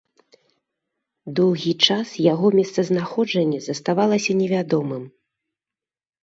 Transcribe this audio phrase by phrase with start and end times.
[1.39, 5.03] Доўгі час яго месцазнаходжанне заставалася невядомым.